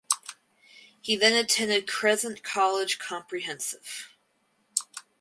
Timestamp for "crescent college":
1.85-2.97